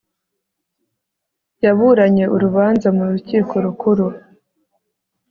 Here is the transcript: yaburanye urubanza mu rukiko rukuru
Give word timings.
yaburanye 1.63 2.23
urubanza 2.35 2.87
mu 2.97 3.03
rukiko 3.11 3.53
rukuru 3.65 4.05